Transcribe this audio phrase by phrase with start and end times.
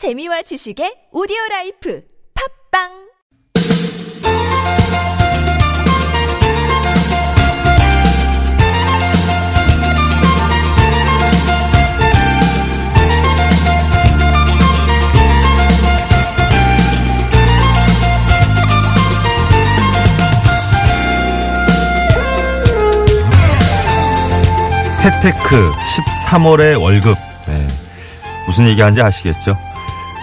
[0.00, 2.02] 재미와 지식의 오디오 라이프
[2.72, 2.88] 팝빵
[24.90, 25.72] 세테크
[26.32, 27.18] 13월의 월급.
[27.46, 27.66] 네.
[28.46, 29.69] 무슨 얘기하는지 아시겠죠?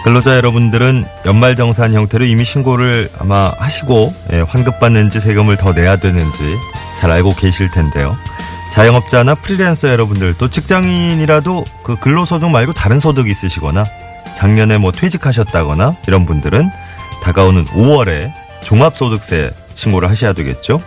[0.04, 6.56] 근로자 여러분들은 연말정산 형태로 이미 신고를 아마 하시고 예, 환급받는지 세금을 더 내야 되는지
[6.98, 8.16] 잘 알고 계실 텐데요.
[8.70, 13.86] 자영업자나 프리랜서 여러분들 또 직장인이라도 그 근로소득 말고 다른 소득 있으시거나
[14.36, 16.70] 작년에 뭐 퇴직하셨다거나 이런 분들은
[17.22, 20.80] 다가오는 5월에 종합소득세 신고를 하셔야 되겠죠.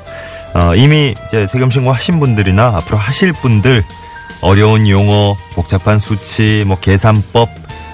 [0.54, 3.84] 어, 이미 이제 세금 신고하신 분들이나 앞으로 하실 분들
[4.42, 7.50] 어려운 용어, 복잡한 수치, 뭐 계산법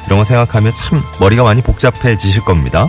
[0.07, 2.88] 이런 거 생각하면 참 머리가 많이 복잡해지실 겁니다.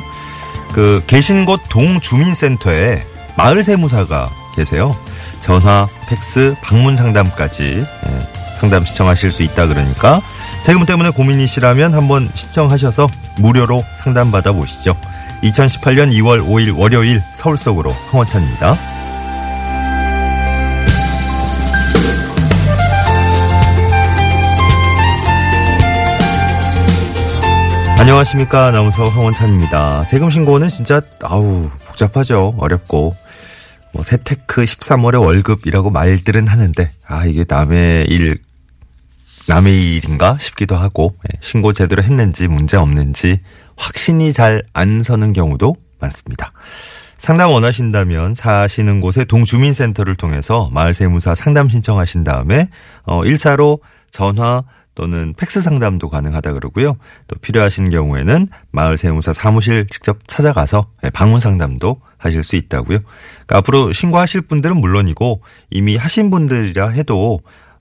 [0.73, 3.05] 그 계신 곳 동주민센터에
[3.37, 4.97] 마을 세무사가 계세요.
[5.41, 10.21] 전화, 팩스, 방문 상담까지 예, 상담 시청하실 수 있다 그러니까
[10.61, 13.07] 세금 때문에 고민이시라면 한번 시청하셔서
[13.39, 14.97] 무료로 상담 받아 보시죠.
[15.43, 18.77] 2018년 2월 5일 월요일 서울 속으로 황원찬입니다.
[27.99, 28.67] 안녕하십니까.
[28.67, 30.05] 아나운서 황원찬입니다.
[30.05, 32.55] 세금 신고는 진짜, 아우, 복잡하죠.
[32.57, 33.17] 어렵고.
[33.93, 38.39] 뭐, 세테크 13월의 월급이라고 말들은 하는데, 아, 이게 남의 일,
[39.49, 43.41] 남의 일인가 싶기도 하고, 예, 신고 제대로 했는지 문제 없는지
[43.77, 46.53] 확신이 잘 안 서는 경우도 많습니다.
[47.17, 52.69] 상담 원하신다면 사시는 곳의 동주민센터를 통해서 마을세무사 상담 신청하신 다음에,
[53.03, 53.81] 어, 1차로
[54.13, 54.63] 전화,
[54.99, 56.97] 또는 팩스 상담도 가능하다 그러고요.
[57.29, 62.99] 또 필요하신 경우에는 마을 세무사 사무실 직접 찾아가서 예, 방문 상담도 하실 수 있다고요.
[62.99, 65.41] 그러니까 앞으로 신고하실 분들은 물론이고
[65.71, 67.39] 이미 하신 분들이라 해도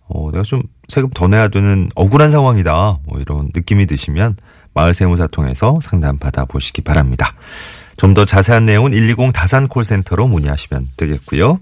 [0.08, 3.00] 어, 내가 좀 세금 더 내야 되는 억울한 상황이다.
[3.04, 4.38] 뭐 이런 느낌이 드시면
[4.76, 7.34] 마을 세무사 통해서 상담 받아 보시기 바랍니다.
[7.98, 11.58] 좀 더 자세한 내용은 120 다산 콜센터로 문의하시면 되겠고요.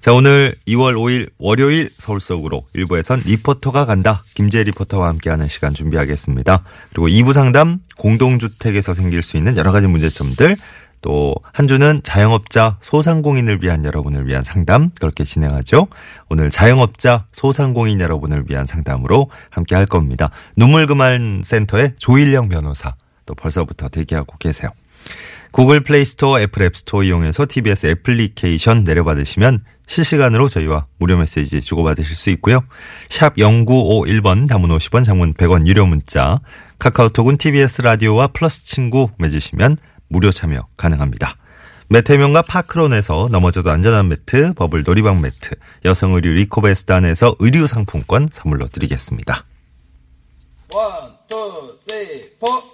[0.00, 4.24] 자, 오늘 2월 5일 월요일 서울 속으로 1부에선 리포터가 간다.
[4.34, 6.64] 김재 리포터와 함께하는 시간 준비하겠습니다.
[6.88, 10.56] 그리고 2부 상담 공동주택에서 생길 수 있는 여러 가지 문제점들
[11.02, 15.88] 또 한 주는 자영업자 소상공인을 위한 여러분을 위한 상담 그렇게 진행하죠.
[16.30, 20.30] 오늘 자영업자 소상공인 여러분을 위한 상담으로 함께 할 겁니다.
[20.56, 22.94] 눈물 그만 센터의 조일령 변호사
[23.26, 24.70] 또 벌써부터 대기하고 계세요.
[25.50, 32.14] Google Play Store, Apple App Store 이용해서 TBS 애플리케이션 내려받으시면 실시간으로 저희와 무료 메시지 주고받으실
[32.14, 32.62] 수 있고요.
[33.08, 36.38] 샵 0951번 단문 50원 장문 100원 유료 문자
[36.78, 39.76] 카카오톡은 TBS 라디오와 플러스 친구 맺으시면
[40.08, 41.36] 무료 참여 가능합니다.
[41.88, 48.68] 매트 명가 파크론에서 넘어져도 안전한 매트, 버블 놀이방 매트, 여성 의류 리코베스단에서 의류 상품권 선물로
[48.68, 49.44] 드리겠습니다.
[50.72, 52.69] One, two, three, four.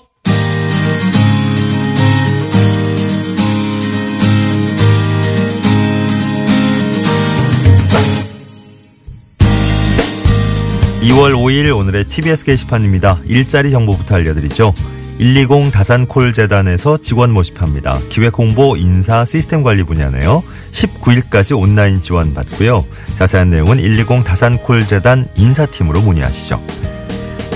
[11.06, 13.21] 2월 5일 오늘의 TBS 게시판입니다.
[13.27, 14.75] 일자리 정보부터 알려드리죠.
[15.19, 18.00] 120 다산콜재단에서 직원 모집합니다.
[18.09, 20.43] 기획 홍보, 인사, 시스템 관리 분야네요.
[20.72, 22.84] 19일까지 온라인 지원 받고요.
[23.15, 26.61] 자세한 내용은 120 다산콜재단 인사팀으로 문의하시죠.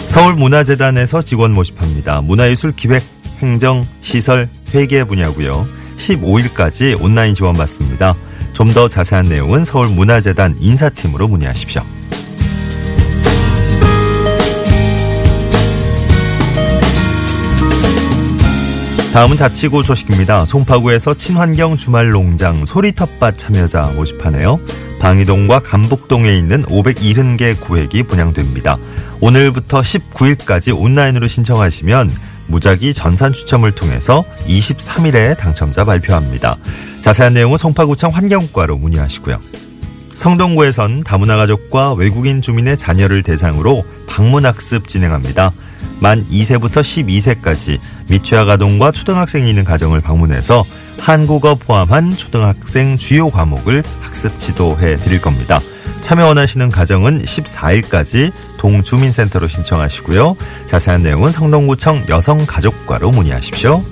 [0.07, 2.21] 서울문화재단에서 직원 모집합니다.
[2.21, 3.03] 문화예술 기획,
[3.41, 5.67] 행정, 시설, 회계 분야고요.
[5.99, 8.15] 15일까지 온라인 지원 받습니다.
[8.53, 11.83] 좀 더 자세한 내용은 서울문화재단 인사팀으로 문의하십시오.
[19.13, 20.45] 다음은 자치구 소식입니다.
[20.45, 24.61] 송파구에서 친환경 주말 농장 소리텃밭 참여자 모집하네요.
[25.01, 28.79] 방이동과 감북동에 있는 570개 구획이 분양됩니다.
[29.21, 32.13] 오늘부터 19일까지 온라인으로 신청하시면
[32.47, 36.57] 무작위 전산 추첨을 통해서 23일에 당첨자 발표합니다.
[37.01, 39.41] 자세한 내용은 송파구청 환경과로 문의하시고요.
[40.15, 45.53] 성동구에선 다문화 가족과 외국인 주민의 자녀를 대상으로 방문학습 진행합니다.
[46.01, 50.65] 만 2세부터 12세까지 미취학 아동과 초등학생이 있는 가정을 방문해서
[50.99, 55.61] 한국어 포함한 초등학생 주요 과목을 학습 지도해 드릴 겁니다.
[56.01, 60.37] 참여 원하시는 가정은 14일까지 동주민센터로 신청하시고요.
[60.67, 63.83] 자세한 내용은 성동구청 여성가족과로 문의하십시오.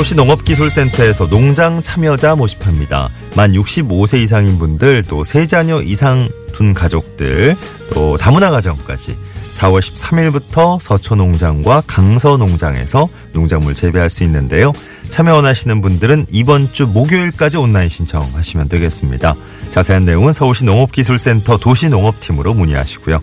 [0.00, 3.10] 서울시 농업기술센터에서 농장 참여자 모집합니다.
[3.36, 7.54] 만 65세 이상인 분들, 또 세자녀 이상 둔 가족들,
[7.92, 9.14] 또 다문화 가정까지
[9.52, 14.72] 4월 13일부터 서초농장과 강서농장에서 농작물 재배할 수 있는데요.
[15.10, 19.34] 참여 원하시는 분들은 이번 주 목요일까지 온라인 신청하시면 되겠습니다.
[19.72, 23.20] 자세한 내용은 서울시 농업기술센터 도시농업팀으로 문의하시고요.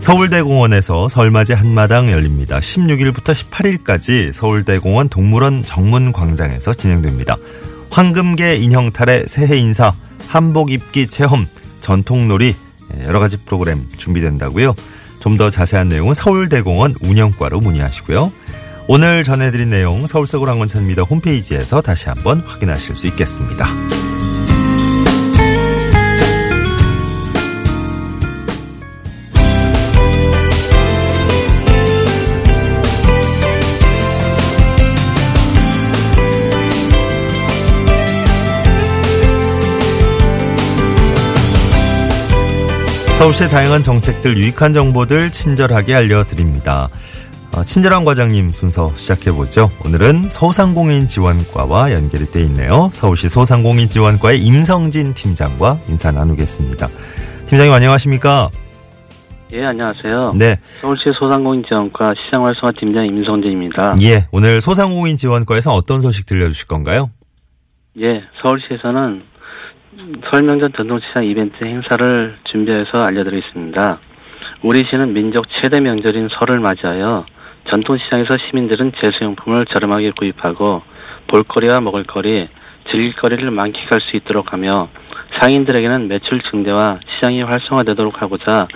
[0.00, 2.58] 서울대공원에서 설맞이 한마당 열립니다.
[2.58, 7.36] 16일부터 18일까지 서울대공원 동물원 정문광장에서 진행됩니다.
[7.90, 9.92] 황금계 인형탈의 새해 인사,
[10.28, 11.46] 한복 입기 체험,
[11.80, 12.54] 전통놀이
[12.96, 14.74] 예, 여러 가지 프로그램 준비된다고요.
[15.20, 18.32] 좀 더 자세한 내용은 서울대공원 운영과로 문의하시고요.
[18.88, 23.66] 오늘 전해드린 내용 서울 서울 항원찬미더 홈페이지에서 다시 한번 확인하실 수 있겠습니다.
[43.20, 46.88] 서울시의 다양한 정책들, 유익한 정보들 친절하게 알려드립니다.
[47.54, 49.70] 어, 친절한 과장님 순서 시작해보죠.
[49.84, 52.88] 오늘은 소상공인 지원과와 연결이 돼 있네요.
[52.94, 56.88] 서울시 소상공인 지원과의 임성진 팀장과 인사 나누겠습니다.
[57.44, 58.48] 팀장님 안녕하십니까?
[59.52, 60.32] 예, 안녕하세요.
[60.38, 60.56] 네.
[60.80, 63.96] 서울시 소상공인지원과 시장활성화팀장 임성진입니다.
[64.00, 64.28] 예.
[64.32, 67.10] 오늘 소상공인 지원과에서 어떤 소식 들려주실 건가요?
[68.00, 69.29] 예, 서울시에서는
[70.30, 73.98] 설명전 전통시장 이벤트 행사를 준비해서 알려드리겠습니다.
[74.62, 77.26] 우리 시는 민족 최대 명절인 설을 맞이하여
[77.70, 80.82] 전통시장에서 시민들은 제수용품을 저렴하게 구입하고
[81.26, 82.48] 볼거리와 먹을거리,
[82.90, 84.88] 즐길거리를 만끽할 수 있도록 하며
[85.40, 88.68] 상인들에게는 매출 증대와 시장이 활성화되도록 하고자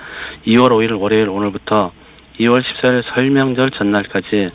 [0.46, 1.92] 2월 5일 월요일 오늘부터
[2.40, 4.50] 2월 14일 설명절 전날까지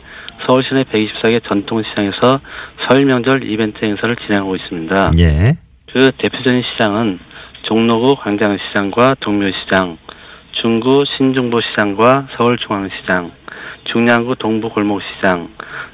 [0.46, 2.40] 서울시내 124개 전통시장에서
[2.88, 5.10] 설명절 이벤트 행사를 진행하고 있습니다.
[5.18, 5.69] 예.
[5.92, 7.18] 그 대표적인 시장은
[7.62, 9.98] 종로구 광장시장과 동묘시장,
[10.52, 13.32] 중구 신중부시장과 서울중앙시장,
[13.84, 15.48] 중량구 동부골목시장,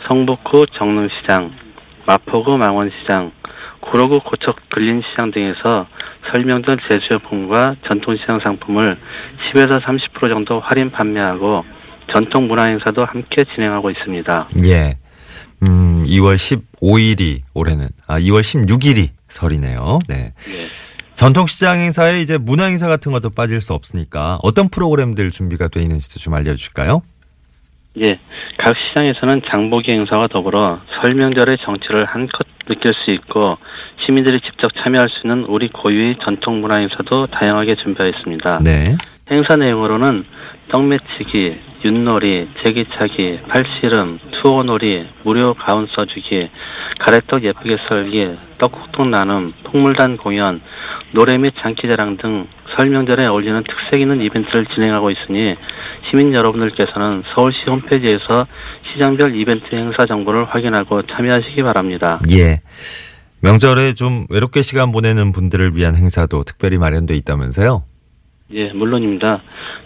[0.06, 1.50] 성북구 정릉시장,
[2.06, 3.32] 마포구 망원시장,
[3.81, 5.87] 구로구 고척 근린시장 등에서
[6.26, 8.99] 설명전 제수용품과 전통시장 상품을
[9.54, 11.64] 10에서 30% 정도 할인 판매하고
[12.12, 14.49] 전통 문화 행사도 함께 진행하고 있습니다.
[14.64, 15.06] 예.
[15.62, 20.00] 음, 2월 15일이 올해는 아 2월 16일이 설이네요.
[20.08, 20.32] 네.
[21.14, 26.20] 전통시장 행사에 이제 문화 행사 같은 것도 빠질 수 없으니까 어떤 프로그램들 준비가 돼 있는지도
[26.20, 27.03] 좀 알려주실까요?
[28.05, 28.19] 예,
[28.58, 33.56] 각 시장에서는 장보기 행사와 더불어 설명절의 정치를 한껏 느낄 수 있고
[34.06, 38.61] 시민들이 직접 참여할 수 있는 우리 고유의 전통 문화 행사도 다양하게 준비하였습니다.
[38.64, 38.97] 네.
[39.29, 40.25] 행사 내용으로는
[40.70, 46.49] 떡매치기, 윷놀이, 제기차기, 팔씨름, 투어놀이, 무료 가운 써주기,
[47.00, 50.61] 가래떡 예쁘게 썰기, 떡국통 나눔, 풍물단 공연,
[51.12, 55.55] 노래 및 장기자랑 등 설명절에 어울리는 특색 있는 이벤트를 진행하고 있으니
[56.09, 58.47] 시민 여러분들께서는 서울시 홈페이지에서
[58.93, 62.19] 시장별 이벤트 행사 정보를 확인하고 참여하시기 바랍니다.
[62.31, 62.56] 예.
[63.46, 67.84] 명절에 좀 외롭게 시간 보내는 분들을 위한 행사도 특별히 마련돼 있다면서요?
[68.52, 69.43] 예, 물론입니다.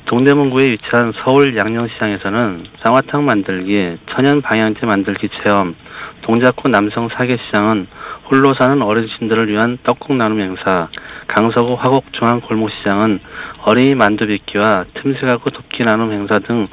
[0.06, 5.74] 동대문구에 위치한 서울 양령시장에서는 쌍화탕 만들기, 천연 방향제 만들기 체험,
[6.22, 7.86] 동작구 남성 사계시장은
[8.30, 10.88] 홀로 사는 어르신들을 위한 떡국 나눔 행사,
[11.28, 13.20] 강서구 화곡 중앙 골목시장은
[13.66, 16.66] 어린이 만두 빚기와 틈새 가구 돕기 나눔 행사 등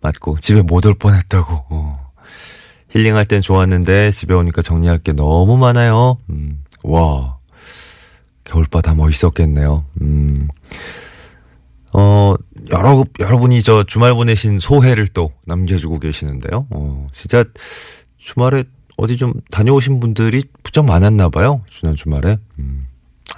[0.00, 1.64] 맞고, 집에 못 올 뻔했다고.
[1.70, 2.06] 어.
[2.90, 6.18] 힐링할 땐 좋았는데, 집에 오니까 정리할 게 너무 많아요.
[6.30, 7.36] 음, 와,
[8.44, 9.84] 겨울바다 멋있었겠네요.
[10.02, 10.48] 음.
[11.92, 12.34] 어,
[12.70, 16.66] 여러, 여러분이 저 주말 보내신 소회를 또 남겨주고 계시는데요.
[16.70, 17.44] 어, 진짜
[18.18, 18.64] 주말에
[18.98, 21.62] 어디 좀 다녀오신 분들이 부쩍 많았나 봐요.
[21.70, 22.38] 지난 주말에.
[22.58, 22.84] 음,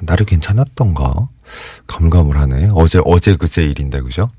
[0.02, 1.28] 날이 괜찮았던가?
[1.86, 2.70] 감감을하네.
[2.72, 4.30] 어제, 어제 그제 일인데, 그죠?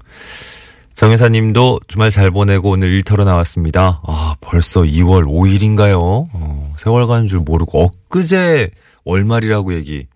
[0.96, 4.01] 정혜사님도 주말 잘 보내고 오늘 일터로 나왔습니다.
[4.06, 6.28] 아, 벌써 2월 5일인가요?
[6.34, 8.70] 어, 세월 가는 줄 모르고 엊그제
[9.06, 10.08] 월말이라고 얘기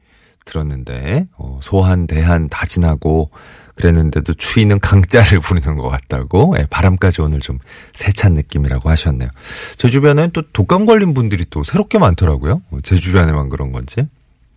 [0.44, 3.32] 들었는데, 어, 소한, 대한 다 지나고,
[3.76, 7.60] 그랬는데도 추위는 강자를 부르는 것 같다고, 예, 바람까지 오늘 좀
[7.94, 9.30] 세찬 느낌이라고 하셨네요.
[9.78, 12.62] 제 주변엔 또 독감 걸린 분들이 또 새롭게 많더라고요.
[12.72, 14.08] 어, 제 주변에만 그런 건지.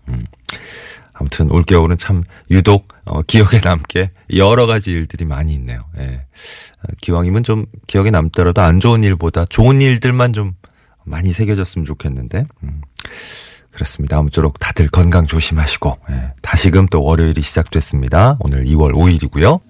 [0.08, 0.26] 음.
[1.18, 5.80] 아무튼 올 겨울은 참 유독 어, 기억에 남게 여러 가지 일들이 많이 있네요.
[5.98, 6.26] 예.
[6.82, 10.54] 어, 기왕이면 좀 기억에 남더라도 안 좋은 일보다 좋은 일들만 좀
[11.04, 12.46] 많이 새겨졌으면 좋겠는데.
[12.64, 12.82] 음.
[13.72, 14.16] 그렇습니다.
[14.16, 16.32] 아무쪼록 다들 건강 조심하시고 예.
[16.42, 18.36] 다시금 또 월요일이 시작됐습니다.
[18.40, 19.60] 오늘 2월 5일이고요.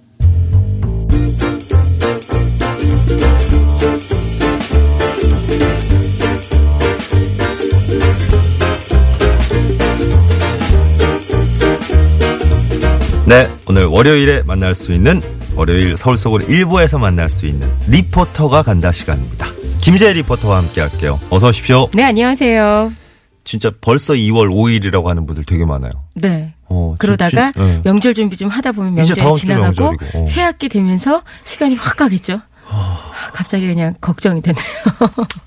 [13.26, 15.20] 네, 오늘 월요일에 만날 수 있는
[15.56, 19.46] 월요일 서울 속으로 일부에서 만날 수 있는 리포터가 간다 시간입니다.
[19.80, 21.18] 김재 리포터와 함께 할게요.
[21.30, 21.88] 어서 오십시오.
[21.92, 22.92] 네, 안녕하세요.
[23.44, 25.92] 진짜 벌써 2월 5일이라고 하는 분들 되게 많아요.
[26.14, 26.54] 네.
[26.68, 27.80] 어, 그러다가 진- 진- 네.
[27.84, 30.24] 명절 준비 좀 하다 보면 명절이 지나가고 어.
[30.26, 32.40] 새 학기 되면서 시간이 확 가겠죠.
[33.32, 34.64] 갑자기 그냥 걱정이 되네요.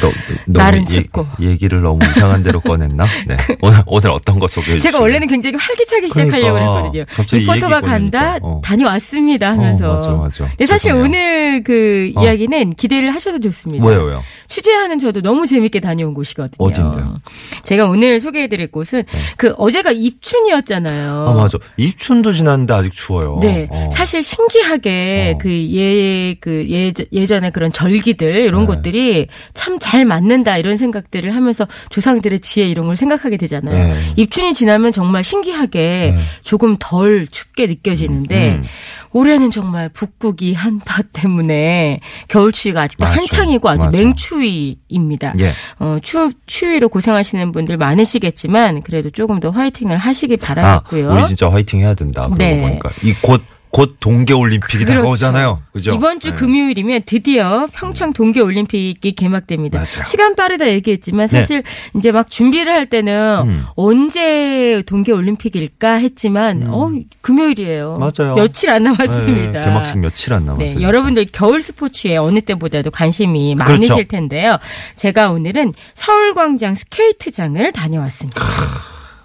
[0.00, 0.10] 너,
[0.46, 1.26] 날은 얘- 춥고.
[1.40, 3.04] 얘기를 너무 이상한 대로 꺼냈나?
[3.28, 3.36] 네.
[3.60, 4.90] 오늘, 오늘 어떤 거 소개해 주세요?
[4.90, 6.76] 제가 원래는 굉장히 활기차게 시작하려고 그러니까.
[6.76, 7.04] 했거든요.
[7.14, 8.38] 갑자기 이 리포터가 간다.
[8.42, 8.60] 어.
[8.64, 9.90] 다녀왔습니다 하면서.
[9.90, 10.44] 어, 맞아, 맞아.
[10.48, 11.04] 근데 사실 죄송해요.
[11.04, 12.22] 오늘 그 어.
[12.24, 13.84] 이야기는 기대를 하셔도 좋습니다.
[13.86, 14.22] 왜요, 왜요?
[14.48, 16.56] 취재하는 저도 너무 재밌게 다녀온 곳이거든요.
[16.66, 17.20] 어딘데요?
[17.64, 19.04] 제가 오늘 소개해 드릴 곳은
[19.36, 21.26] 그 어제가 입춘이었잖아요.
[21.28, 21.58] 아, 맞아.
[21.76, 23.38] 입춘도 지났는데 아직 추워요.
[23.40, 23.66] 네.
[23.70, 23.88] 어.
[23.92, 25.38] 사실 신기하게 어.
[25.38, 28.66] 그 예, 그 예, 예전에 그런 절기들 이런 네.
[28.66, 33.94] 것들이 참잘 맞는다 이런 생각들을 하면서 조상들의 지혜 이런 걸 생각하게 되잖아요.
[33.94, 34.00] 네.
[34.16, 36.18] 입춘이 지나면 정말 신기하게 네.
[36.42, 38.64] 조금 덜 춥게 느껴지는데 음.
[39.12, 43.20] 올해는 정말 북극이 한파 때문에 겨울 추위가 아직도 맞아.
[43.20, 43.96] 한창이고 아주 맞아.
[43.96, 45.34] 맹추위입니다.
[45.38, 45.52] 예.
[45.78, 51.12] 어, 추, 추위로 고생하시는 분들 많으시겠지만 그래도 조금 더 화이팅을 하시기 아, 바라겠고요.
[51.12, 52.22] 우리 진짜 화이팅 해야 된다.
[52.22, 52.60] 그러고 네.
[52.60, 52.90] 보니까.
[53.02, 53.42] 이 곧,
[53.74, 55.00] 곧 동계올림픽이 그렇죠.
[55.00, 55.62] 다가오잖아요.
[55.72, 55.94] 그죠?
[55.94, 56.34] 이번 주 네.
[56.36, 59.78] 금요일이면 드디어 평창 동계올림픽이 개막됩니다.
[59.78, 60.04] 맞아요.
[60.04, 61.40] 시간 빠르다 얘기했지만 네.
[61.40, 61.64] 사실
[61.96, 63.66] 이제 막 준비를 할 때는 음.
[63.74, 67.96] 언제 동계올림픽일까 했지만 어 금요일이에요.
[67.98, 68.36] 맞아요.
[68.36, 69.58] 며칠 안 남았습니다.
[69.58, 70.78] 네, 개막식 며칠 안 남았어요.
[70.78, 73.72] 네, 여러분들 겨울 스포츠에 어느 때보다도 관심이 그렇죠.
[73.72, 74.58] 많으실 텐데요.
[74.94, 78.40] 제가 오늘은 서울광장 스케이트장을 다녀왔습니다.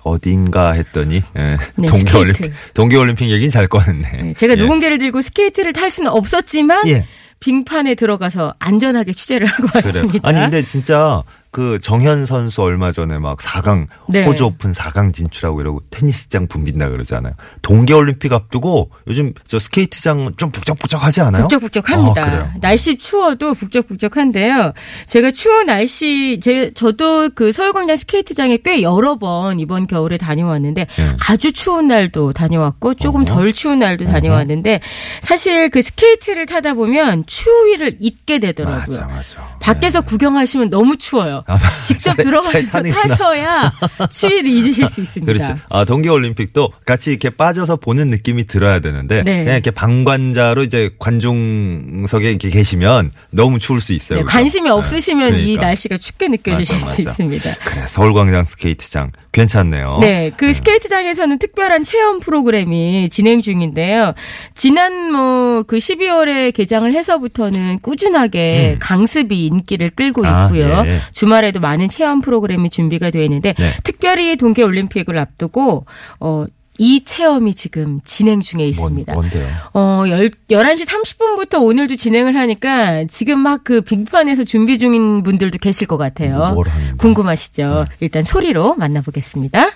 [0.09, 2.53] 어딘가 했더니 예, 네, 동계올림픽.
[2.73, 4.11] 동계올림픽 얘기는 잘 꺼냈네.
[4.21, 4.57] 네, 제가 예.
[4.57, 7.05] 누군가를 들고 스케이트를 탈 수는 없었지만 예.
[7.39, 9.67] 빙판에 들어가서 안전하게 취재를 하고.
[9.73, 10.27] 왔습니다.
[10.27, 14.23] 아니 근데 진짜 그 정현 선수 얼마 전에 막 4강 네.
[14.23, 17.33] 호주 오픈 4강 진출하고 이러고 테니스장 붐빈다 그러잖아요.
[17.63, 21.43] 동계 올림픽 앞두고 요즘 저 스케이트장 좀 북적북적하지 않아요?
[21.43, 22.21] 북적북적합니다.
[22.21, 22.51] 아, 그래요.
[22.61, 24.73] 날씨 추워도 북적북적한데요.
[25.07, 31.17] 제가 추운 날씨, 제 저도 그 서울광장 스케이트장에 꽤 여러 번 이번 겨울에 다녀왔는데 네.
[31.27, 33.25] 아주 추운 날도 다녀왔고 조금.
[33.25, 34.79] 덜 추운 날도 다녀왔는데
[35.21, 38.79] 사실 그 스케이트를 타다 보면 추위를 잊게 되더라고요.
[38.79, 39.57] 맞아 맞아.
[39.59, 41.38] 밖에서 구경하시면 너무 추워요.
[41.47, 41.59] 아.
[41.85, 42.81] 직접 잘- 들어가셔서.
[42.83, 43.71] 타셔야
[44.09, 45.31] 추위를 잊으실 수 있습니다.
[45.31, 45.53] 그렇지.
[45.69, 49.39] 아, 동계올림픽도 같이 이렇게 빠져서 보는 느낌이 들어야 되는데, 네.
[49.43, 54.19] 그냥 이렇게 방관자로 이제 관중석에 이렇게 계시면 너무 추울 수 있어요.
[54.19, 54.25] 네?
[54.25, 55.61] 관심이 네, 없으시면 이 그러니까.
[55.67, 57.09] 날씨가 춥게 느껴지실 맞아, 수 맞아.
[57.11, 57.49] 있습니다.
[57.65, 59.11] 그래, 서울광장 스케이트장.
[59.31, 59.99] 괜찮네요.
[60.01, 64.13] 네, 그 스케이트장에서는 특별한 체험 프로그램이 진행 중인데요.
[64.55, 68.79] 지난 뭐 그 12월에 개장을 해서부터는 꾸준하게 음.
[68.79, 70.83] 강습이 인기를 끌고 아, 있고요.
[70.85, 70.97] 예.
[71.11, 73.71] 주말에도 많은 체험 프로그램이 준비가 되어 있는데 네.
[73.83, 75.85] 특별히 동계 올림픽을 앞두고
[76.19, 76.45] 어,
[76.81, 79.13] 이 체험이 지금 진행 중에 있습니다.
[79.13, 85.21] 뭔, 데요 어, 열, 11시 30분부터 오늘도 진행을 하니까 지금 막 그 빙판에서 준비 중인
[85.21, 86.55] 분들도 계실 것 같아요.
[86.97, 87.85] 궁금하시죠?
[87.99, 89.69] 일단 소리로 만나보겠습니다.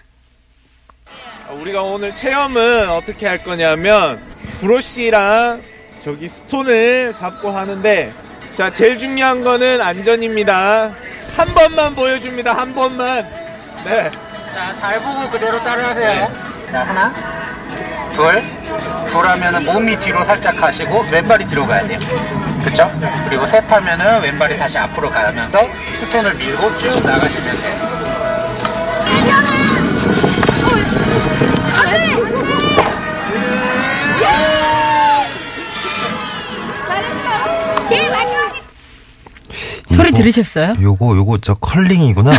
[1.60, 4.20] 우리가 오늘 체험은 어떻게 할 거냐면
[4.62, 5.62] 브러쉬랑
[6.02, 8.12] 저기 스톤을 잡고 하는데
[8.56, 10.94] 자, 제일 중요한 거는 안전입니다.
[11.36, 12.54] 한 번만 보여줍니다.
[12.58, 13.28] 한 번만.
[13.84, 14.10] 네.
[14.54, 16.53] 자, 잘 보고 그대로 따라하세요.
[16.74, 17.14] 자, 하나,
[18.14, 18.44] 둘,
[19.08, 22.00] 둘 하면은 몸이 뒤로 살짝 가시고 왼발이 뒤로 가야 돼요.
[22.64, 22.90] 그쵸?
[23.30, 25.60] 그리고 셋 하면은 왼발이 다시 앞으로 가면서
[26.00, 27.94] 스톤을 밀고 쭉 나가시면 돼요.
[39.92, 40.74] 소리 요거- 들으셨어요?
[40.82, 42.32] 요거 요거 저 컬링이구나.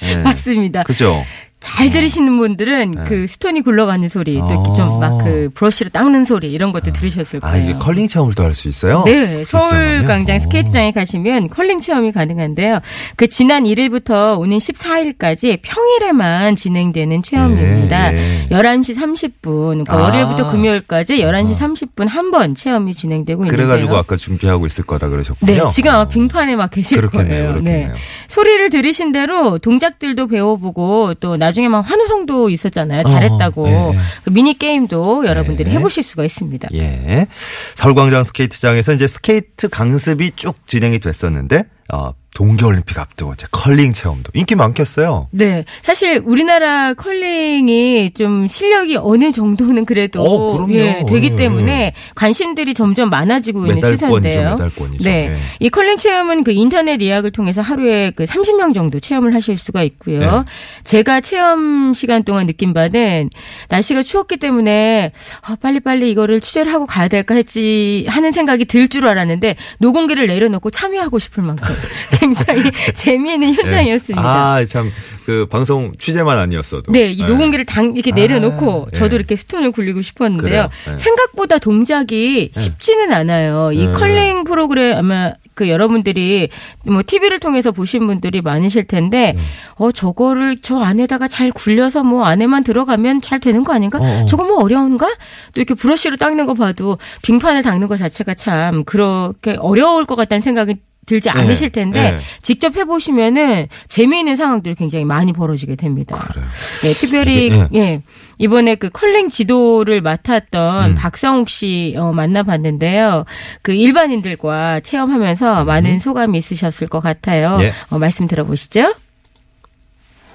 [0.00, 0.16] 네.
[0.22, 0.82] 맞습니다.
[0.84, 1.24] 그죠?
[1.62, 3.04] 잘 들으시는 분들은 네.
[3.06, 4.74] 그 스톤이 굴러가는 소리, 또 이렇게 아.
[4.74, 7.70] 좀막 그 브러쉬로 닦는 소리 이런 것도 들으셨을 아 거예요.
[7.70, 9.04] 이게 컬링 체험을 또할수 있어요?
[9.06, 9.38] 네?
[9.38, 10.38] 서울 광장 어.
[10.40, 12.80] 스케이트장에 가시면 컬링 체험이 가능한데요.
[13.16, 18.14] 그 지난 1일부터 오는 14일까지 평일에만 진행되는 체험입니다.
[18.14, 18.48] 예, 예.
[18.50, 19.42] 11시 30분,
[19.86, 20.02] 그러니까 아.
[20.02, 23.98] 월요일부터 금요일까지 11시 30분 한 번 체험이 진행되고 그래가지고 있는데요.
[23.98, 25.52] 아까 준비하고 있을 거라 그러셨군요.
[25.52, 26.08] 네, 지금 아마 어.
[26.08, 27.52] 빙판에 막 계실 그렇겠네요, 거예요.
[27.62, 27.94] 그렇겠네요.
[28.28, 33.02] 소리를 들으신 대로 동작들도 배워보고 또 나 중에 막 환호성도 있었잖아요.
[33.02, 33.66] 잘했다고.
[33.66, 33.98] 어, 네.
[34.24, 35.76] 그 미니 게임도 여러분들이 네.
[35.76, 36.68] 해보실 수가 있습니다.
[36.74, 37.26] 예.
[37.74, 44.54] 서울광장 스케이트장에서 이제 스케이트 강습이 쭉 진행이 됐었는데, 어, 동계올림픽 앞두고 이제 컬링 체험도 인기
[44.54, 45.28] 많겠어요.
[45.32, 45.66] 네.
[45.82, 50.74] 사실 우리나라 컬링이 좀 실력이 어느 정도는 그래도 어, 그럼요.
[50.74, 51.92] 예, 되기 예, 때문에 예.
[52.14, 54.50] 관심들이 점점 많아지고 있는 추세인데요.
[54.52, 55.04] 메달권이죠.
[55.04, 55.32] 네.
[55.34, 55.36] 예.
[55.60, 60.18] 이 컬링 체험은 그 인터넷 예약을 통해서 하루에 그 30명 정도 체험을 하실 수가 있고요.
[60.20, 60.44] 네.
[60.84, 63.28] 제가 체험 시간 동안 느낀 바는
[63.68, 65.12] 날씨가 추웠기 때문에
[65.42, 70.26] 아, 빨리 빨리 이거를 취재를 하고 가야 될까 했지 하는 생각이 들 줄 알았는데 노공기를
[70.26, 71.71] 내려놓고 참여하고 싶을 만큼
[72.20, 74.22] 굉장히 재미있는 현장이었습니다.
[74.22, 74.90] 아, 참,
[75.24, 76.92] 그, 방송 취재만 아니었어도.
[76.92, 78.98] 네, 이 노공기를 당 이렇게 아, 내려놓고 예.
[78.98, 80.68] 저도 이렇게 스톤을 굴리고 싶었는데요.
[80.88, 80.98] 예.
[80.98, 83.72] 생각보다 동작이 쉽지는 않아요.
[83.72, 83.92] 이 예.
[83.92, 86.48] 컬링 프로그램 아마 그 여러분들이
[86.84, 89.42] 뭐 TV를 통해서 보신 분들이 많으실 텐데 음.
[89.76, 93.98] 어 저거를 저 안에다가 잘 굴려서 뭐 안에만 들어가면 잘 되는 거 아닌가?
[93.98, 94.26] 어, 어.
[94.26, 95.06] 저거 뭐 어려운가?
[95.06, 100.40] 또 이렇게 브러쉬로 닦는 거 봐도 빙판을 닦는 것 자체가 참 그렇게 어려울 것 같다는
[100.40, 102.18] 생각이 들지 않으실 텐데 네.
[102.42, 106.16] 직접 해보시면은 재미있는 상황들이 굉장히 많이 벌어지게 됩니다.
[106.30, 106.46] 그래요.
[106.84, 108.02] 예, 특별히 이게, 예.
[108.38, 110.94] 이번에 그 컬링 지도를 맡았던 음.
[110.94, 113.24] 박성욱 씨 어, 만나봤는데요.
[113.62, 117.56] 그 일반인들과 체험하면서 많은 소감이 있으셨을 것 같아요.
[117.56, 117.62] 음.
[117.62, 117.72] 예.
[117.90, 118.94] 어, 말씀 들어보시죠.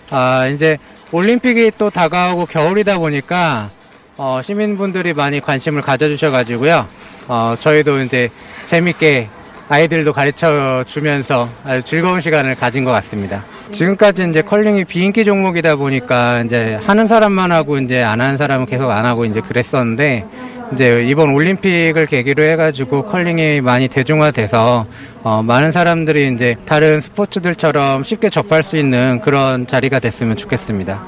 [0.09, 0.77] 아, 이제
[1.11, 3.69] 올림픽이 또 다가오고 겨울이다 보니까
[4.17, 6.87] 어, 시민분들이 많이 관심을 가져주셔가지고요.
[7.29, 8.29] 어, 저희도 이제
[8.65, 9.29] 재밌게
[9.69, 13.43] 아이들도 가르쳐 주면서 아주 즐거운 시간을 가진 것 같습니다.
[13.71, 18.89] 지금까지 이제 컬링이 비인기 종목이다 보니까 이제 하는 사람만 하고 이제 안 하는 사람은 계속
[18.89, 20.25] 안 하고 이제 그랬었는데
[20.73, 24.85] 이제 이번 올림픽을 계기로 해가지고 컬링이 많이 대중화돼서
[25.23, 31.03] 어, 많은 사람들이 이제 다른 스포츠들처럼 쉽게 접할 수 있는 그런 자리가 됐으면 좋겠습니다.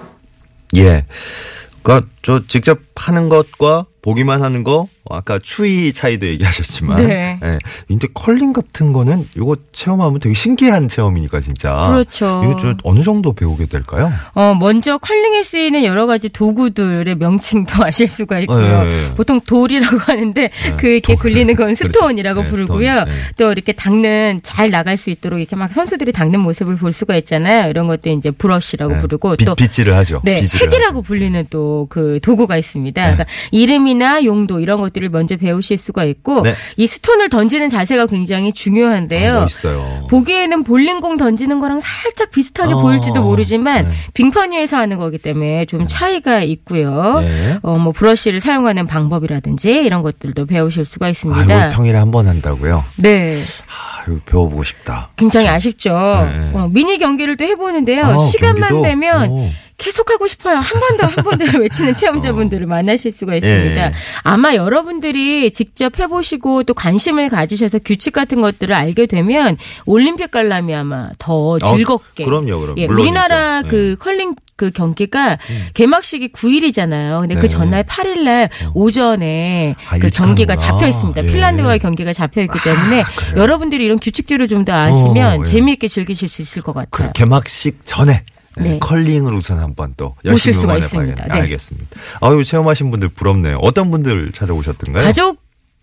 [0.76, 1.06] 예.
[1.82, 6.96] 그니까, 저, 직접 하는 것과 보기만 하는 거, 아까 추위 차이도 얘기하셨지만.
[6.98, 7.40] 네.
[7.44, 7.58] 예.
[7.88, 11.78] 근데 컬링 같은 거는 이거 체험하면 되게 신기한 체험이니까, 진짜.
[11.90, 12.42] 그렇죠.
[12.46, 14.12] 이거 저 어느 정도 배우게 될까요?
[14.34, 18.84] 어, 먼저 컬링에 쓰이는 여러 가지 도구들의 명칭도 아실 수가 있고요.
[18.86, 19.16] 예, 예.
[19.16, 21.22] 보통 돌이라고 하는데 그 이렇게 돌.
[21.24, 21.92] 굴리는 건 그렇죠.
[21.92, 22.92] 스톤이라고 네, 부르고요.
[22.92, 23.06] 스톤.
[23.10, 23.14] 네.
[23.38, 27.70] 또 이렇게 닦는 잘 나갈 수 있도록 이렇게 막 선수들이 닦는 모습을 볼 수가 있잖아요.
[27.70, 28.98] 이런 것도 이제 브러쉬라고 예.
[29.00, 30.22] 부르고 빗, 또 빗질을 하죠.
[30.24, 31.02] 네, 빗질을 hack이라고 하죠.
[31.02, 33.02] 불리는 또 그 도구가 있습니다.
[33.02, 33.14] 네.
[33.14, 36.54] 그러니까 이름이나 용도 이런 것들 을 먼저 배우실 수가 있고 네.
[36.76, 39.38] 이 스톤을 던지는 자세가 굉장히 중요한데요.
[39.38, 40.08] 아, 멋있어요.
[40.10, 43.92] 보기에는 볼링공 던지는 거랑 살짝 비슷하게 어, 보일지도 모르지만 네.
[44.14, 47.22] 빙판 위에서 하는 거기 때문에 좀 차이가 있고요.
[47.22, 47.58] 네.
[47.62, 51.44] 어, 뭐 브러쉬를 사용하는 방법이라든지 이런 것들도 배우실 수가 아, 있습니다.
[51.68, 52.84] 이거 평일에 한 번 한다고요?
[52.98, 53.36] 네.
[54.10, 55.10] 아, 이거 배워보고 싶다.
[55.16, 55.90] 굉장히 아쉽죠.
[55.92, 56.52] 네.
[56.54, 58.04] 어, 미니 경기를 또 해보는데요.
[58.06, 58.82] 아, 시간만 경기도?
[58.84, 59.50] 되면 오.
[59.78, 60.58] 계속 하고 싶어요.
[60.58, 63.86] 한 번 더, 한 번 더 외치는 체험자분들을 만나실 수가 있습니다.
[63.88, 63.94] 예.
[64.24, 71.10] 아마 여러분들이 직접 해보시고 또 관심을 가지셔서 규칙 같은 것들을 알게 되면 올림픽 관람이 아마
[71.18, 72.24] 더 즐겁게.
[72.24, 72.78] 어, 그럼요, 그럼.
[72.78, 72.86] 예.
[72.88, 73.68] 우리나라 네.
[73.70, 75.38] 그 컬링 그 경기가
[75.74, 77.22] 개막식이 9일이잖아요.
[77.22, 77.40] 근데 네.
[77.42, 80.58] 그 전날 8일 날 오전에 아, 그 경기가.
[80.58, 81.24] 잡혀 있습니다.
[81.24, 81.28] 예.
[81.28, 83.42] 핀란드와의 경기가 잡혀 있기 때문에 그래요?
[83.42, 85.46] 여러분들이 이런 규칙들을 좀 더 아시면 어, 예.
[85.50, 87.14] 재미있게 즐기실 수 있을 것그 같아요.
[87.14, 88.24] 개막식 전에
[88.58, 88.80] 네, 네.
[88.80, 91.16] 컬링을 우선 한번 또 보실 열심히 수가 응원해 있습니다.
[91.16, 91.34] 봐야겠네요.
[91.36, 91.42] 네.
[91.44, 91.88] 알겠습니다.
[92.20, 93.60] 아유 체험하신 분들 부럽네요.
[93.62, 95.06] 어떤 분들 찾아오셨던가요?
[95.06, 95.38] 가족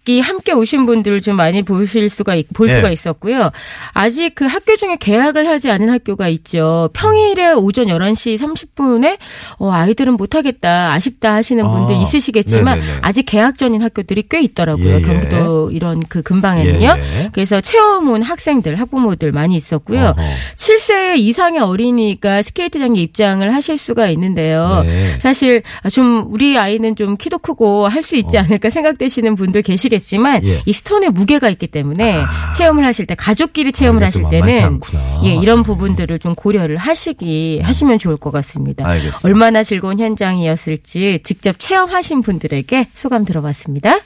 [0.06, 2.74] 가족이 함께 오신 분들 좀 많이 보실 수가 있- 볼 예.
[2.74, 3.50] 수가 있었고요.
[3.92, 6.88] 아직 그 학교 중에 개학을 하지 않은 학교가 있죠.
[6.94, 9.18] 평일에 오전 11시 30분에
[9.58, 12.98] 어, 아이들은 못 하겠다, 아쉽다 하시는 분들 아, 있으시겠지만 네네네.
[13.02, 14.88] 아직 개학 전인 학교들이 꽤 있더라고요.
[14.88, 15.00] 예, 예.
[15.02, 16.96] 경기도 이런 그 근방에는요.
[17.02, 17.30] 예, 예.
[17.32, 20.14] 그래서 체험 온 학생들, 학부모들 많이 있었고요.
[20.16, 20.22] 어허.
[20.56, 24.84] 7세 이상의 어린이가 스케이트장에 입장을 하실 수가 있는데요.
[24.86, 25.18] 네.
[25.20, 30.44] 사실 좀 우리 아이는 좀 키도 크고 할 수 있지 않을까 생각되시는 분들 계시겠 지만
[30.44, 30.46] 어.
[30.46, 30.62] 예.
[30.64, 32.52] 이 스톤의 무게가 있기 때문에 아.
[32.52, 34.80] 체험을 하실 때 가족끼리 체험을 아, 하실 때는.
[35.24, 38.86] 예, 이런 부분들을 좀 고려를 하시기 하시면 좋을 것 같습니다.
[38.86, 39.20] 알겠습니다.
[39.24, 43.98] 얼마나 즐거운 현장이었을지 직접 체험하신 분들에게 소감 들어봤습니다.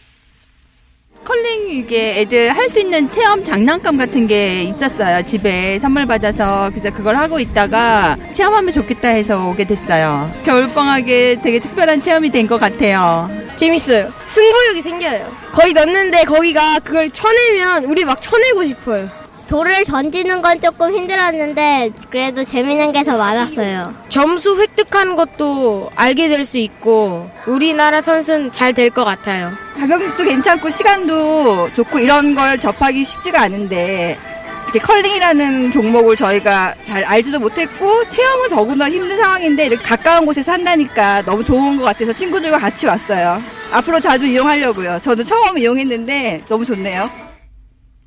[1.25, 5.23] 컬링 이게 애들 할 수 있는 체험 장난감 같은 게 있었어요.
[5.25, 10.31] 집에 선물 받아서 그래서 그걸 하고 있다가 체험하면 좋겠다 해서 오게 됐어요.
[10.45, 13.29] 겨울방학에 되게 특별한 체험이 된 것 같아요.
[13.57, 14.13] 재밌어요.
[14.29, 15.37] 승부욕이 생겨요.
[15.53, 19.09] 거기 넣는데 거기가 그걸 쳐내면 우리 막 쳐내고 싶어요.
[19.51, 23.93] 돌을 던지는 건 조금 힘들었는데 그래도 재밌는 게 더 많았어요.
[24.09, 29.51] 점수 획득하는 것도 알게 될 수 있고 우리나라 선수는 잘 될 것 같아요.
[29.77, 34.17] 가격도 괜찮고 시간도 좋고 이런 걸 접하기 쉽지가 않은데
[34.65, 41.23] 이렇게 컬링이라는 종목을 저희가 잘 알지도 못했고 체험은 더구나 힘든 상황인데 이렇게 가까운 곳에서 한다니까
[41.23, 43.43] 너무 좋은 것 같아서 친구들과 같이 왔어요.
[43.73, 45.01] 앞으로 자주 이용하려고요.
[45.03, 47.11] 저도 처음 이용했는데 너무 좋네요.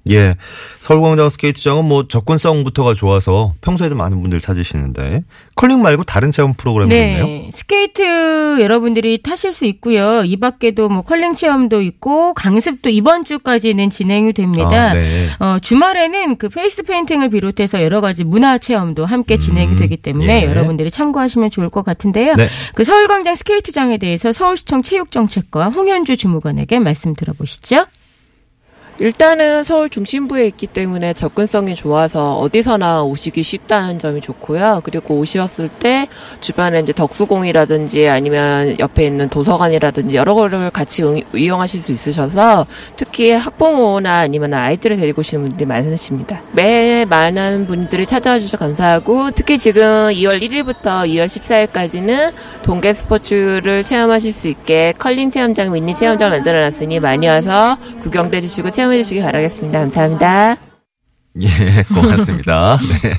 [0.09, 0.35] 예.
[0.79, 5.23] 서울광장 스케이트장은 뭐 접근성부터가 좋아서 평소에도 많은 분들 찾으시는데
[5.55, 7.25] 컬링 말고 다른 체험 프로그램도 있나요?
[7.25, 7.49] 네.
[7.53, 10.23] 스케이트 여러분들이 타실 수 있고요.
[10.25, 14.91] 이 밖에도 뭐 컬링 체험도 있고 강습도 이번 주까지는 진행이 됩니다.
[14.91, 15.29] 아, 네.
[15.39, 20.43] 어, 주말에는 그 페이스 페인팅을 비롯해서 여러 가지 문화 체험도 함께 진행이 음, 되기 때문에
[20.43, 20.45] 예.
[20.45, 22.35] 여러분들이 참고하시면 좋을 것 같은데요.
[22.35, 22.47] 네.
[22.75, 27.85] 그 서울광장 스케이트장에 대해서 서울시청 체육정책과 홍현주 주무관에게 말씀 들어보시죠.
[28.99, 34.81] 일단은 서울 중심부에 있기 때문에 접근성이 좋아서 어디서나 오시기 쉽다는 점이 좋고요.
[34.83, 36.07] 그리고 오셨을 때
[36.41, 43.31] 주변에 이제 덕수공이라든지 아니면 옆에 있는 도서관이라든지 여러 거를 같이 응- 이용하실 수 있으셔서 특히
[43.31, 46.41] 학부모나 아니면 아이들을 데리고 오시는 분들이 많으십니다.
[46.51, 54.33] 매 많은 분들이 찾아와 주셔서 감사하고 특히 지금 2월 1일부터 2월 14일까지는 동계 스포츠를 체험하실
[54.33, 59.21] 수 있게 컬링 체험장, 미니 체험장을 만들어 놨으니 많이 와서 구경도 해주시고 체험 해 주시기
[59.21, 59.79] 바라겠습니다.
[59.79, 60.72] 감사합니다.
[61.41, 62.79] 예, 고맙습니다.
[63.03, 63.13] 네.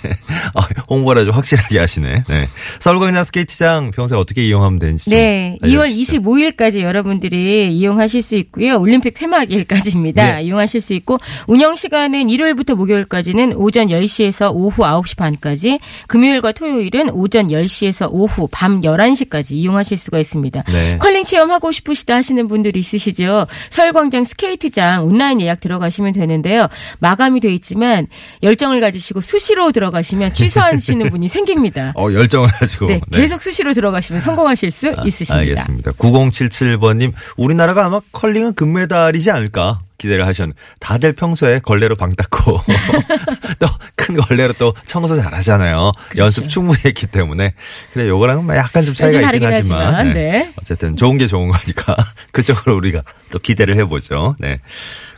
[0.55, 2.24] 아, 홍보를 아주 확실하게 하시네.
[2.29, 2.48] 네.
[2.79, 5.11] 서울광장 스케이트장 평소에 어떻게 이용하면 되는지.
[5.11, 6.20] 좀 네, 2월 알려주시죠.
[6.20, 8.77] 25일까지 여러분들이 이용하실 수 있고요.
[8.77, 10.37] 올림픽 폐막일까지입니다.
[10.37, 10.42] 네.
[10.44, 17.48] 이용하실 수 있고 운영 시간은 일요일부터 목요일까지는 오전 10시에서 오후 9시 반까지, 금요일과 토요일은 오전
[17.48, 20.62] 10시에서 오후 밤 11시까지 이용하실 수가 있습니다.
[20.68, 20.98] 네.
[20.98, 23.48] 컬링 체험하고 싶으시다 하시는 분들이 있으시죠.
[23.70, 26.68] 서울광장 스케이트장 온라인 예약 들어가시면 되는데요.
[27.00, 28.04] 마감이 돼 있지만
[28.43, 31.93] 열정을 가지시고 수시로 들어가시면 취소하시는 분이 생깁니다.
[31.97, 32.87] 어, 열정을 가지고.
[32.87, 35.35] 네, 계속 수시로 들어가시면 성공하실 수 있으십니다.
[35.35, 35.93] 아, 알겠습니다.
[35.93, 42.61] 9077번님, 우리나라가 아마 컬링은 금메달이지 않을까 기대를 하셨는데, 다들 평소에 걸레로 방 닦고,
[43.61, 43.69] 또
[44.05, 45.93] 큰 걸레로 또 청소 잘 하잖아요.
[46.17, 47.55] 연습 충분히 했기 때문에.
[47.93, 49.27] 그래, 요거랑은 뭐 약간 좀 차이가 그렇죠.
[49.29, 49.95] 좀 있긴 하지만.
[49.95, 50.53] 하지만, 네.
[50.61, 51.97] 어쨌든 좋은 게 좋은 거니까.
[52.33, 54.35] 그쪽으로 우리가 또 기대를 해보죠.
[54.38, 54.61] 네.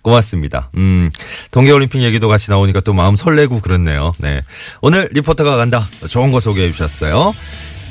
[0.07, 0.71] 고맙습니다.
[0.77, 1.11] 음,
[1.51, 4.13] 동계올림픽 얘기도 같이 나오니까 또 마음 설레고 그렇네요.
[4.19, 4.41] 네.
[4.81, 5.85] 오늘 리포터가 간다.
[6.09, 7.35] 좋은 거 소개해 주셨어요.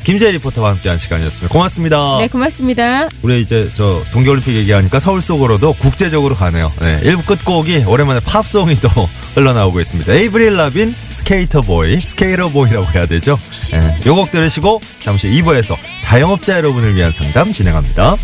[0.06, 1.52] 김재 리포터와 함께한 시간이었습니다.
[1.52, 2.20] 고맙습니다.
[2.20, 3.10] 네, 고맙습니다.
[3.22, 6.72] 우리 이제 저 동계올림픽 얘기하니까 서울 속으로도 국제적으로 가네요.
[6.80, 7.02] 네.
[7.02, 8.88] 1부 끝곡이 오랜만에 팝송이 또
[9.36, 10.14] 흘러나오고 있습니다.
[10.14, 13.38] Avril Lavigne Sk8er Boi, Sk8er Boi라고 해야 되죠.
[13.72, 13.98] 네.
[14.06, 18.16] 요곡 들으시고 잠시 2부에서 자영업자 여러분을 위한 상담 진행합니다.